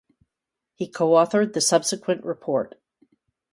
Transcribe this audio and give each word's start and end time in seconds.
He 0.73 0.87
co-authored 0.87 1.53
the 1.53 1.61
subsequent 1.61 2.25
report. 2.25 2.73